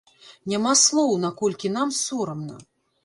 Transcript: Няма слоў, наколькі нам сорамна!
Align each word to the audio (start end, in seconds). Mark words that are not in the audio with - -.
Няма 0.53 0.71
слоў, 0.83 1.13
наколькі 1.25 1.73
нам 1.77 1.93
сорамна! 2.01 2.57